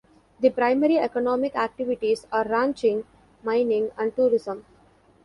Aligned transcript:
The 0.39 0.49
primary 0.49 0.97
economic 0.97 1.55
activities 1.55 2.25
are 2.31 2.47
ranching, 2.47 3.03
mining, 3.43 3.91
and 3.99 4.15
tourism. 4.15 4.65